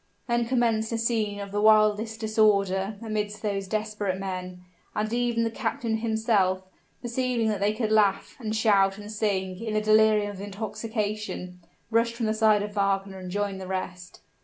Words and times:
Then 0.27 0.47
commenced 0.47 0.91
a 0.93 0.97
scene 0.97 1.39
of 1.39 1.51
the 1.51 1.61
wildest 1.61 2.19
disorder 2.19 2.97
amidst 3.03 3.43
those 3.43 3.67
desperate 3.67 4.19
men; 4.19 4.63
and 4.95 5.13
even 5.13 5.43
the 5.43 5.51
captain 5.51 5.97
himself, 5.97 6.63
perceiving 7.03 7.49
that 7.49 7.59
they 7.59 7.71
could 7.71 7.91
laugh, 7.91 8.35
and 8.39 8.55
shout, 8.55 8.97
and 8.97 9.11
sing, 9.11 9.63
in 9.63 9.75
the 9.75 9.79
delirium 9.81 10.31
of 10.31 10.41
intoxication, 10.41 11.59
rushed 11.91 12.15
from 12.15 12.25
the 12.25 12.33
side 12.33 12.63
of 12.63 12.71
Wagner 12.73 13.19
and 13.19 13.29
joined 13.29 13.61
the 13.61 13.67
rest. 13.67 14.21